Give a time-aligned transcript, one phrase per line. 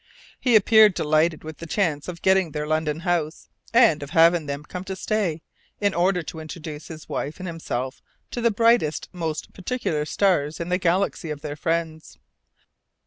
[0.39, 4.63] He appeared delighted with the chance of getting their London house, and of having them
[4.63, 5.43] come to stay,
[5.79, 8.01] in order to introduce his wife and himself
[8.31, 12.17] to the brightest, most "particular" stars in the galaxy of their friends.